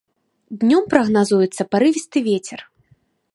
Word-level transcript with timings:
Днём 0.61 0.83
прагназуецца 0.93 1.67
парывісты 1.75 2.17
вецер. 2.29 2.59